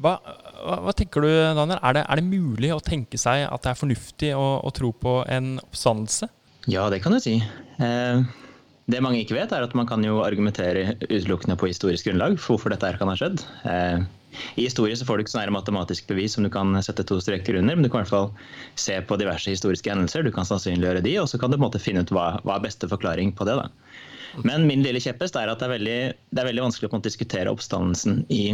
[0.00, 0.16] Hva,
[0.62, 1.80] hva, hva tenker du, Daniel?
[1.82, 4.92] Er det, er det, mulig å tenke seg at det er fornuftig å, å tro
[4.94, 6.30] på en oppstandelse?
[6.70, 7.36] Ja, det kan du si.
[7.82, 8.24] Eh,
[8.90, 12.56] det mange ikke vet, er at man kan jo argumentere utelukkende på historisk grunnlag for
[12.56, 13.42] hvorfor dette her kan ha skjedd.
[13.68, 14.02] Eh,
[14.56, 17.58] i historie så får du ikke sånn matematisk bevis som du kan sette to streker
[17.60, 18.30] under, men du kan i hvert fall
[18.80, 20.24] se på diverse historiske hendelser.
[20.24, 22.56] Du kan sannsynliggjøre de, og så kan du på en måte finne ut hva, hva
[22.56, 23.58] er beste forklaring på det.
[23.60, 23.68] da.
[24.40, 25.98] Men min lille kjepphest er at det er, veldig,
[26.32, 28.44] det er veldig vanskelig å diskutere oppstandelsen i,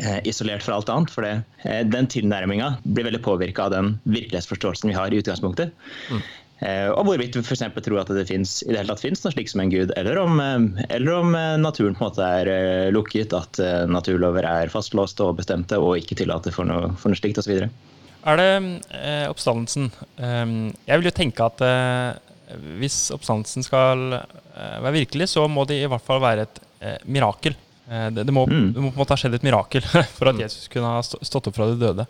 [0.00, 1.12] eh, isolert fra alt annet.
[1.12, 5.72] For det, eh, den tilnærminga blir veldig påvirka av den virkelighetsforståelsen vi har i utgangspunktet.
[6.10, 6.22] Mm.
[6.66, 7.66] Eh, og hvorvidt vi f.eks.
[7.84, 10.22] tror at det finnes, i det hele tatt finnes noe slik som en gud, eller
[10.22, 13.60] om, eh, eller om eh, naturen på en måte er lukket, at
[13.92, 17.68] naturlover er fastlåste og bestemte og ikke tillater for noe, for noe slikt osv.
[18.26, 18.52] Er det
[18.90, 20.54] eh, oppstandelsen eh,
[20.88, 22.16] Jeg vil jo tenke at eh,
[22.80, 24.04] hvis oppstandelsen skal
[24.54, 26.60] være virkelig, så må det i hvert fall være et
[27.10, 27.56] mirakel.
[27.86, 28.70] Det, det, må, mm.
[28.74, 29.84] det, må, på en måte ha skjedd et mirakel
[30.16, 30.42] for at mm.
[30.44, 32.06] Jesus kunne ha stått opp fra de døde.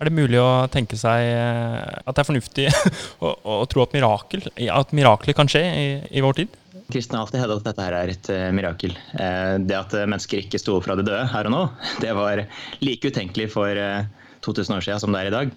[0.00, 2.64] Er det mulig å tenke seg eh, at det er fornuftig
[3.26, 6.54] å, å, tro at, mirakel, at mirakler kan skje i, i vår tid?
[6.90, 8.94] Kristne har alltid hevdet at dette her er et uh, mirakel.
[9.12, 11.60] Det at mennesker ikke sto opp fra de døde her og nå,
[12.02, 12.42] det var
[12.80, 14.08] like utenkelig for uh,
[14.46, 15.54] 2000 år siden som det er i dag.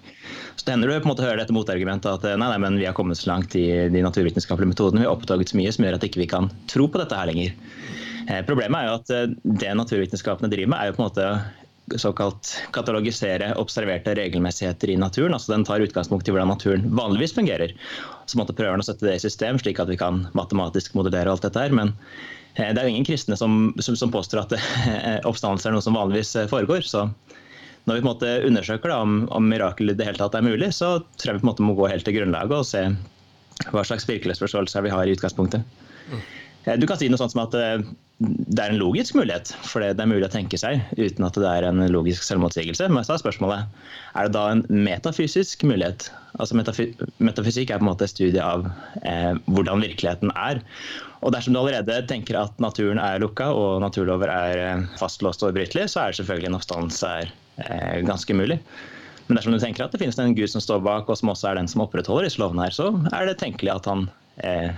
[0.56, 2.88] Så det hender du på en måte hører dette motargumentet at nei, nei, men vi
[2.90, 6.00] har kommet så langt i de naturvitenskapelige metodene, vi har oppdaget så mye som gjør
[6.00, 7.58] at ikke vi ikke kan tro på dette her lenger.
[8.48, 11.32] Problemet er jo at det naturvitenskapene driver med, er jo på en måte
[12.00, 15.34] såkalt katalogisere observerte regelmessigheter i naturen.
[15.34, 17.74] altså Den tar utgangspunkt i hvordan naturen vanligvis fungerer.
[18.26, 21.44] Så måtte prøve å sette det i system, slik at vi kan matematisk modellere alt
[21.44, 21.76] dette her.
[21.76, 21.94] Men
[22.56, 25.86] eh, det er jo ingen kristne som, som, som påstår at eh, oppstandelse er noe
[25.86, 26.88] som vanligvis eh, foregår.
[26.88, 27.10] så
[27.84, 30.46] når vi på en måte undersøker da, om, om mirakel i det hele tatt er
[30.46, 32.86] mulig, så tror jeg vi på en måte må gå helt til grunnlaget og se
[33.74, 35.68] hva slags virkelighetsforståelse vi har i utgangspunktet.
[36.10, 36.24] Mm.
[36.80, 37.56] Du kan si noe sånt som at
[38.24, 41.50] det er en logisk mulighet, for det er mulig å tenke seg uten at det
[41.50, 42.88] er en logisk selvmotsigelse.
[42.94, 43.66] Men så er spørsmålet
[44.14, 46.08] er det da en metafysisk mulighet.
[46.40, 48.68] Altså Metafysikk er på en måte et studie av
[49.04, 50.62] eh, hvordan virkeligheten er.
[51.24, 55.52] Og dersom du allerede tenker at naturen er lukka og naturlover er eh, fastlåst og
[55.52, 57.34] ubrytelige, så er det selvfølgelig en oppstandelse eh,
[58.08, 58.58] ganske mulig.
[59.28, 61.52] Men dersom du tenker at det finnes en gud som står bak, og som også
[61.52, 64.08] er den som opprettholder disse lovene her, så er det tenkelig at han
[64.44, 64.74] eh,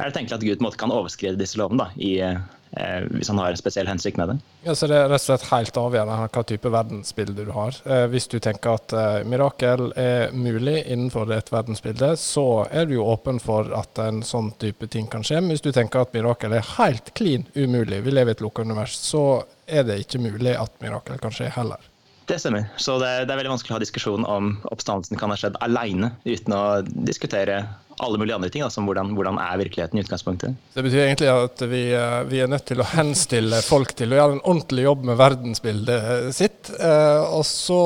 [0.00, 2.38] er det tenkelig at Gud på en måte kan overskride disse lovene da, i eh,
[2.78, 4.36] eh, hvis han har en spesiell hensikt med det.
[4.64, 7.76] Ja, så Det er rett og slett helt avgjørende hva type verdensbilde du har.
[7.84, 12.96] Eh, hvis du tenker at eh, mirakel er mulig innenfor et verdensbilde, så er du
[12.96, 15.42] jo åpen for at en sånn type ting kan skje.
[15.42, 18.64] Men hvis du tenker at mirakel er helt klin umulig, vi lever i et lukka
[18.64, 21.89] univers, så er det ikke mulig at mirakel kan skje heller.
[22.30, 22.68] Det stemmer.
[22.78, 26.12] Så det det er veldig vanskelig å ha diskusjon om oppstandelsen kan ha skjedd alene,
[26.22, 27.64] uten å diskutere
[28.00, 30.60] alle mulige andre ting, da, som hvordan, hvordan, er virkeligheten i utgangspunktet.
[30.76, 34.20] Det betyr egentlig at vi, eh, vi, er nødt til å henstille folk til å
[34.20, 36.70] gjøre en ordentlig jobb med verdensbildet sitt.
[36.78, 37.80] Eh, og så,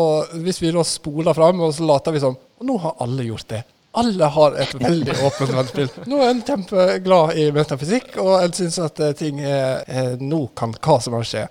[0.45, 3.49] hvis vi da spoler fram, og så later vi som Og nå har alle gjort
[3.51, 3.63] det.
[3.99, 6.05] Alle har et veldig åpent verdensbilde.
[6.11, 10.77] Nå er en kjempeglad i metafysikk, og en syns at eh, ting er, Nå kan
[10.85, 11.49] hva som helst skje.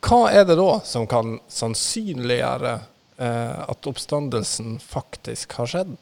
[0.00, 2.74] Hva er det da som kan sannsynliggjøre
[3.20, 5.96] eh, at oppstandelsen faktisk har skjedd?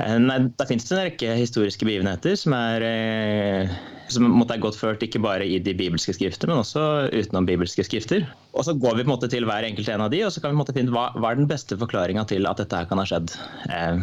[0.00, 3.74] Eh, nei, Da finnes det en rekke historiske begivenheter som er eh,
[4.10, 8.24] som er godt ført ikke bare i de bibelske skrifter, men også utenom bibelske skrifter.
[8.58, 10.42] Og Så går vi på en måte til hver enkelt en av de, og så
[10.42, 13.06] kan vi finne hva, hva er den beste forklaringa til at dette her kan ha
[13.06, 13.36] skjedd.
[13.70, 14.02] Eh,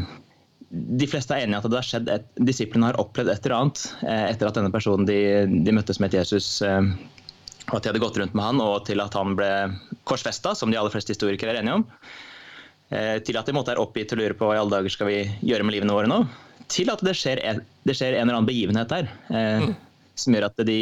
[0.71, 3.55] de fleste er enige i at det har skjedd et, disiplene har opplevd et eller
[3.55, 5.19] annet etter at denne personen de,
[5.63, 6.89] de møttes med het Jesus, og
[7.67, 9.51] at de hadde gått rundt med han, og til at han ble
[10.07, 11.85] korsfesta, som de aller fleste historikere er enige om.
[12.89, 15.09] Eh, til at de måtte være oppgitt og lure på hva i alle dager skal
[15.09, 16.21] vi gjøre med livene våre nå,
[16.71, 19.73] til at det skjer en, det skjer en eller annen begivenhet der eh, mm.
[20.19, 20.79] som gjør at de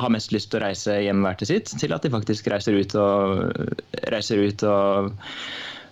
[0.00, 2.78] har mest lyst til å reise hjem hver til sitt, til at de faktisk reiser
[2.78, 3.42] ut og,
[4.14, 5.10] reiser ut og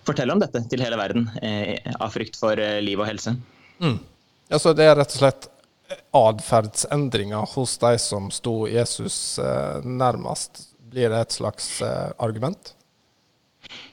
[0.09, 3.35] forteller om dette til hele verden eh, av frykt for eh, liv og helse.
[3.83, 3.99] Mm.
[4.49, 5.51] Altså, det er rett og slett
[6.17, 10.67] atferdsendringer hos de som sto Jesus eh, nærmest.
[10.89, 12.75] Blir det et slags eh, argument?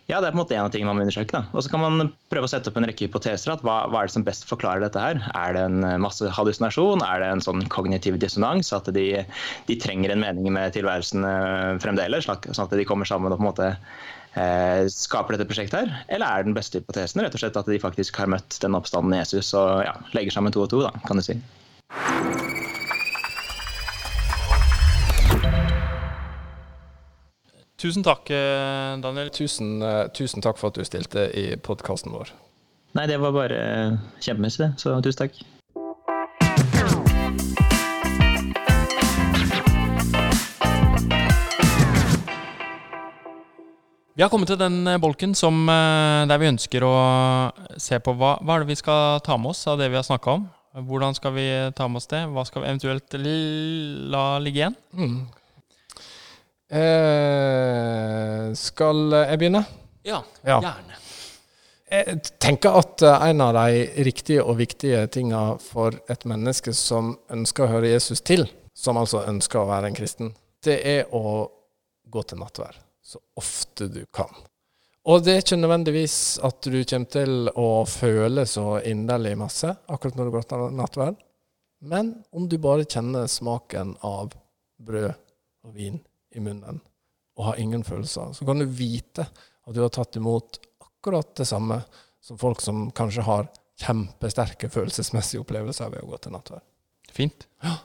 [0.05, 1.39] Ja, det er på en måte en av tingene man må undersøke.
[1.51, 3.51] Og så kan man prøve å sette opp en rekke hypoteser.
[3.51, 5.19] at hva, hva, er det som best forklarer dette her?
[5.33, 7.03] Er det en eh, masse hallusinasjon?
[7.05, 8.71] Er det en sånn kognitiv dissonans?
[8.75, 9.07] At de,
[9.67, 11.25] de trenger en mening med tilværelsen
[11.83, 12.29] fremdeles?
[12.29, 15.99] Sånn at de kommer sammen og på en måte eh, skaper dette prosjektet her?
[16.07, 19.17] Eller er den beste hypotesen rett og slett at de faktisk har møtt den oppstanden
[19.17, 21.39] Jesus og ja, legger sammen to og to, da, kan du si.
[27.85, 29.29] Tusen takk, eh, Daniel.
[29.29, 32.31] Tusen, uh, tusen takk for at du stilte i podkasten vår.
[32.97, 34.69] Nei, det var bare uh, kjempemessig, det.
[34.81, 35.37] Så tusen takk.
[44.15, 46.95] Vi har kommet til den bolken som, der vi ønsker å
[47.75, 50.07] se på hva, hva er det vi skal ta med oss av det vi har
[50.07, 50.47] snakka om.
[50.75, 52.25] Hvordan skal vi ta med oss det?
[52.35, 53.15] Hva skal vi eventuelt
[54.11, 54.75] la ligge igjen?
[54.91, 55.17] Mm.
[56.75, 59.61] Eh, skal jeg begynne?
[60.03, 60.99] Ja, ja, gjerne.
[61.95, 67.13] Jeg tenker at eh, en av de riktige og viktige tinga for et menneske som
[67.31, 70.33] ønsker å høre Jesus til, som altså ønsker å være en kristen,
[70.65, 71.45] det er å
[72.11, 74.31] gå til nattverd så ofte du kan.
[75.05, 80.17] Og det er ikke nødvendigvis at du kommer til å føle så inderlig masse akkurat
[80.17, 81.19] når du går til nattverd,
[81.85, 84.33] men om du bare kjenner smaken av
[84.81, 85.13] brød
[85.65, 85.99] og vin
[86.33, 86.81] i munnen
[87.35, 91.45] og har ingen følelser, så kan du vite at du har tatt imot akkurat det
[91.49, 91.81] samme
[92.23, 93.49] som folk som kanskje har
[93.81, 96.63] kjempesterke følelsesmessige opplevelser ved å gå til nattverd.
[97.13, 97.45] Fint.
[97.61, 97.75] Ja.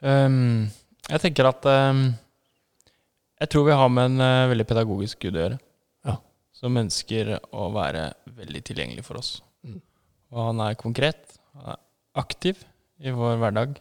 [0.00, 0.68] Um,
[1.06, 2.10] jeg tenker at um,
[3.40, 5.58] Jeg tror vi har med en uh, veldig pedagogisk gud å gjøre.
[6.56, 9.34] Som ønsker å være veldig tilgjengelig for oss.
[9.66, 9.80] Mm.
[10.32, 11.82] Og han er konkret, han er
[12.16, 12.62] aktiv
[13.04, 13.76] i vår hverdag.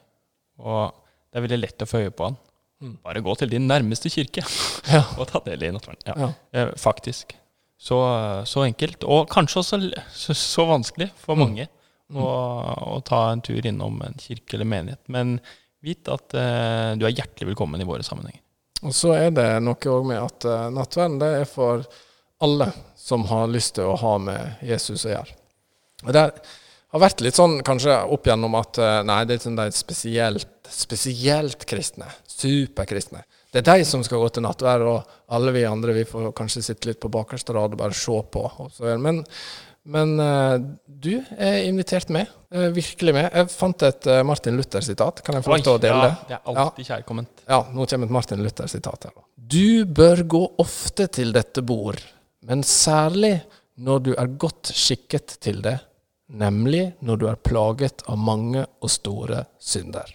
[0.60, 0.92] Og
[1.32, 2.38] det er veldig lett å få øye på han.
[2.84, 2.98] Mm.
[3.06, 4.44] Bare gå til din nærmeste kirke
[4.92, 5.02] ja.
[5.16, 6.12] og ta del i nattverden.
[6.12, 6.16] Ja.
[6.26, 6.30] ja.
[6.52, 7.36] Eh, faktisk.
[7.80, 7.98] Så,
[8.48, 9.04] så, enkelt.
[9.04, 9.80] Og kanskje også
[10.12, 11.44] så, så vanskelig for mm.
[11.44, 12.20] mange mm.
[12.22, 12.26] Å,
[12.96, 15.02] å, ta en tur innom en kirke eller menighet.
[15.12, 15.38] Men
[15.86, 18.42] vit at uh, du er hjertelig velkommen i våre sammenhenger.
[18.86, 21.86] Og så er det noe òg med at uh, nattverden det er for
[22.44, 25.36] alle som har lyst til å ha med Jesus å gjøre.
[26.06, 26.24] Og Det
[26.96, 31.66] har vært litt sånn kanskje opp igjennom at nei, det er sånn de spesielt, spesielt
[31.68, 33.24] kristne superkristne.
[33.52, 36.64] Det er de som skal gå til nattverd, og alle vi andre vi får kanskje
[36.66, 38.44] sitte litt på bakerste rad og bare se på.
[39.00, 39.22] Men,
[39.88, 42.32] men uh, du er invitert med.
[42.52, 43.30] Uh, virkelig med.
[43.30, 45.24] Jeg fant et Martin Luther-sitat.
[45.24, 46.12] Kan jeg få lov til å dele det?
[46.34, 46.90] Ja, det er alltid ja.
[46.90, 47.46] kjærkomment.
[47.48, 49.16] Ja, nå kommer et Martin Luther-sitat her.
[49.56, 52.02] Du bør gå ofte til dette bord,
[52.46, 53.40] men særlig
[53.76, 55.80] når du er godt skikket til det,
[56.30, 60.08] nemlig når du er plaget av mange og store synder.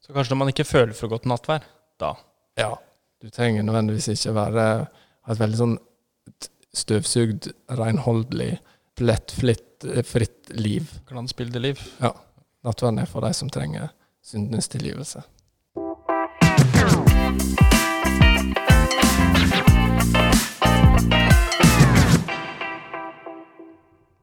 [0.00, 1.66] Så kanskje når man ikke føler for godt nattvær,
[2.00, 2.14] da
[2.58, 2.74] Ja.
[3.20, 4.66] Du trenger nødvendigvis ikke være
[5.28, 5.74] et veldig sånn
[6.72, 8.54] støvsugd, renholdelig,
[8.96, 10.88] plettfritt liv.
[11.08, 11.82] Glansbildeliv.
[12.00, 12.14] Ja.
[12.64, 13.90] Nattverden er for de som trenger
[14.24, 15.22] syndenes tilgivelse.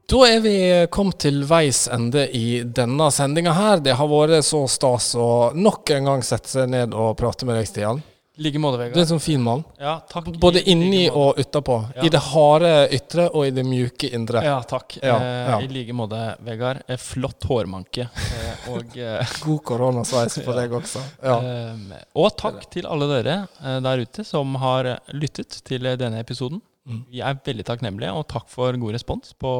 [0.08, 0.52] Da er vi
[0.88, 3.82] kommet til veis ende i denne sendinga her.
[3.84, 7.58] Det har vært så stas å nok en gang sette seg ned og prate med
[7.58, 8.00] deg, Stian.
[8.38, 8.94] Like måte, Vegard.
[8.94, 9.64] Du er en sånn fin mann.
[9.82, 10.30] Ja, takk.
[10.40, 11.76] Både inni og utapå.
[11.96, 12.06] Ja.
[12.06, 14.40] I det harde ytre og i det mjuke indre.
[14.46, 14.96] Ja, takk.
[15.02, 15.56] Ja, ja.
[15.58, 16.84] Eh, I like måte, Vegard.
[16.86, 18.06] Eh, flott hårmanke.
[18.08, 18.94] Eh, og
[19.44, 21.02] God koronasveis på deg også.
[21.20, 21.36] Ja.
[22.16, 23.36] og takk til alle dere
[23.84, 26.62] der ute som har lyttet til denne episoden.
[26.88, 29.50] Vi er veldig takknemlige, og takk for god respons på,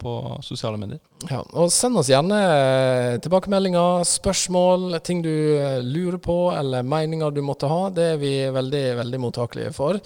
[0.00, 0.12] på,
[0.44, 1.00] sosiale medier.
[1.28, 7.34] Ja, og Send oss gjerne eh, tilbakemeldinger, spørsmål, ting du eh, lurer på, eller meninger
[7.34, 7.90] du måtte ha.
[7.94, 10.00] Det er vi veldig veldig mottakelige for.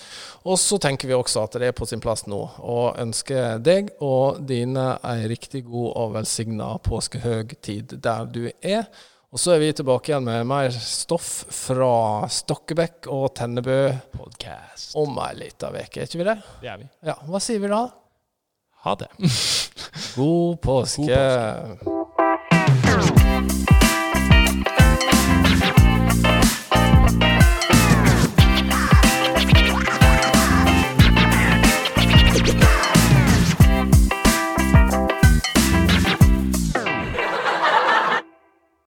[0.44, 3.94] Og så tenker vi også at det er på sin plass nå å ønske deg
[4.04, 8.90] og dine ei riktig god og velsigna påskehøgtid der du er.
[9.36, 13.76] Og så er vi tilbake igjen med mer stoff fra Stokkebekk og Tennebø
[14.16, 14.94] Podcast.
[14.96, 16.38] om ei lita uke, er ikke vi det?
[16.62, 16.88] Det er vi.
[17.04, 17.82] Ja, Hva sier vi da?
[18.86, 19.10] Ha det.
[20.16, 21.20] God påske.
[21.84, 23.25] God påske.